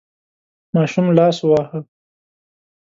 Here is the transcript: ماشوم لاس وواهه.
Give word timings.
ماشوم 0.75 1.07
لاس 1.17 1.37
وواهه. 1.47 1.79